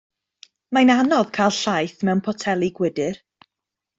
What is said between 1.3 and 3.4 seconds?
cael llaeth mewn poteli gwydr.